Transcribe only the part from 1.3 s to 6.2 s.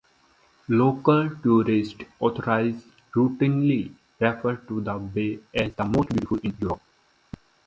tourist authorities routinely refer to the bay as "the most